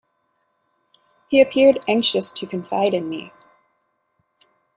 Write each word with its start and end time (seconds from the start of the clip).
He 1.27 1.39
appeared 1.39 1.85
anxious 1.87 2.31
to 2.31 2.47
confide 2.47 2.95
in 2.95 3.07
me. 3.07 3.31